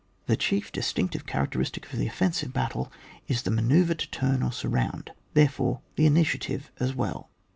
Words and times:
The 0.25 0.35
chief 0.35 0.71
distinctive 0.71 1.27
characteristic 1.27 1.85
of 1.93 1.99
the 1.99 2.07
offensive 2.07 2.51
battle 2.51 2.91
is 3.27 3.43
the 3.43 3.51
manoeuvre 3.51 3.93
to 3.93 4.09
turn 4.09 4.41
or 4.41 4.51
surround, 4.51 5.11
therefore, 5.35 5.81
the 5.95 6.07
initiative 6.07 6.71
as 6.79 6.95
well. 6.95 7.29